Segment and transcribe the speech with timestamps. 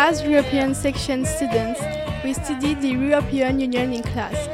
[0.00, 1.80] As European section students,
[2.22, 4.48] we studied the European Union in class.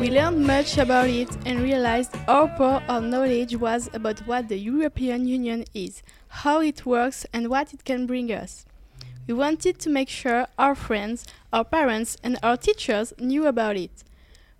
[0.00, 4.58] We learned much about it and realized how poor our knowledge was about what the
[4.58, 8.66] European Union is, how it works, and what it can bring us.
[9.28, 14.02] We wanted to make sure our friends, our parents, and our teachers knew about it.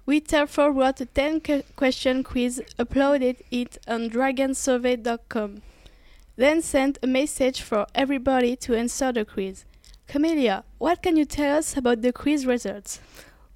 [0.07, 5.63] We therefore wrote a 10 question quiz, uploaded it on dragnsurvey.com,
[6.37, 9.65] then sent a message for everybody to answer the quiz.
[10.09, 12.99] Camelia, what can you tell us about the quiz results?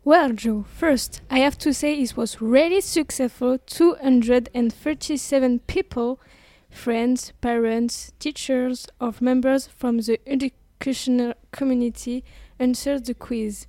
[0.05, 3.57] Well, Joe, first, I have to say it was really successful.
[3.57, 6.21] 237 people,
[6.69, 12.23] friends, parents, teachers, or members from the educational community
[12.59, 13.67] answered the quiz.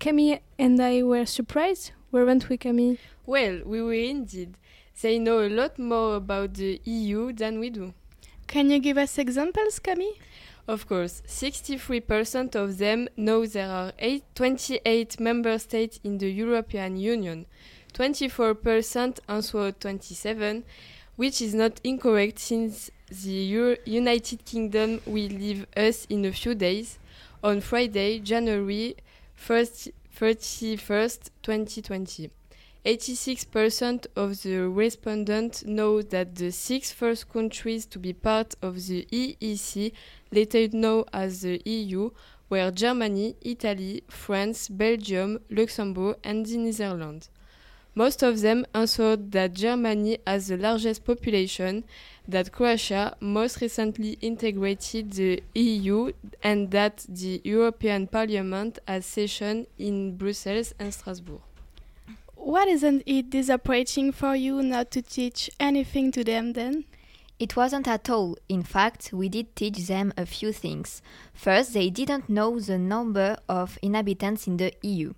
[0.00, 2.96] Camille and I were surprised, weren't we, Camille?
[3.26, 4.56] Well, we were indeed.
[5.00, 7.94] They know a lot more about the EU than we do.
[8.48, 10.14] Can you give us examples, Camille?
[10.68, 16.98] Of course, 63% of them know there are eight, 28 member states in the European
[16.98, 17.46] Union.
[17.94, 20.64] 24% answered 27,
[21.16, 26.54] which is not incorrect since the Euro United Kingdom will leave us in a few
[26.54, 26.98] days
[27.42, 28.94] on Friday, January
[29.42, 32.30] 1st, 31st, 2020.
[32.84, 39.06] 86% of the respondents know that the six first countries to be part of the
[39.10, 39.92] EEC,
[40.30, 42.10] later known as the EU,
[42.48, 47.28] were Germany, Italy, France, Belgium, Luxembourg, and the Netherlands.
[47.94, 51.82] Most of them answered that Germany has the largest population,
[52.28, 56.12] that Croatia most recently integrated the EU,
[56.42, 61.40] and that the European Parliament has session in Brussels and Strasbourg.
[62.34, 66.84] What isn't it disappointing for you not to teach anything to them then?
[67.38, 68.36] It wasn't at all.
[68.48, 71.02] In fact, we did teach them a few things.
[71.32, 75.12] First, they didn't know the number of inhabitants in the EU.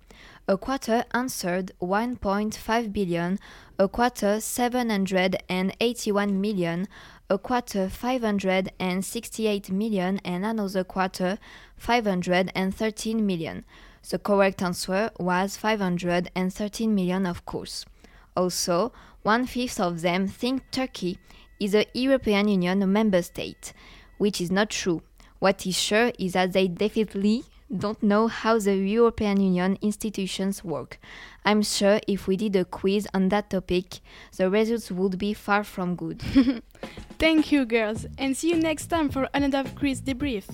[0.47, 3.39] A quarter answered 1.5 billion,
[3.79, 6.87] a quarter 781 million,
[7.29, 11.39] a quarter 568 million, and another quarter
[11.77, 13.65] 513 million.
[14.09, 17.85] The correct answer was 513 million, of course.
[18.35, 18.91] Also,
[19.23, 21.19] one fifth of them think Turkey
[21.59, 23.73] is a European Union member state,
[24.17, 25.01] which is not true.
[25.39, 27.43] What is sure is that they definitely
[27.75, 30.99] don't know how the European Union institutions work.
[31.45, 33.99] I'm sure if we did a quiz on that topic,
[34.35, 36.21] the results would be far from good.
[37.19, 40.45] Thank you, girls, and see you next time for another quiz debrief.